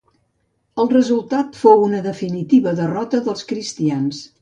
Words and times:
El 0.83 0.89
resultat 0.93 1.61
fou 1.65 1.85
una 1.91 2.01
definitiva 2.09 2.77
derrota 2.83 3.25
dels 3.29 3.51
cristians. 3.55 4.29